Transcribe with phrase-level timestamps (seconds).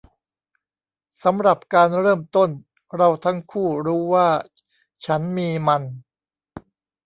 [1.23, 2.49] สำหรับการเริ่มต้น
[2.95, 4.29] เราทั้งคู่รู้ว่า
[5.05, 5.83] ฉันมีมัน